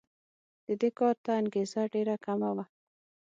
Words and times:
د 0.67 0.67
دې 0.81 0.89
کار 0.99 1.15
ته 1.23 1.31
انګېزه 1.41 1.81
ډېره 1.93 2.15
کمه 2.25 2.49
وه. 2.55 2.65